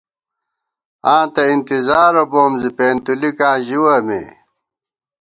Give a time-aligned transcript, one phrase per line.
[1.13, 4.21] آں تہ انتِظارہ بوم زی، پېنتُلِکاں ژِوَہ مے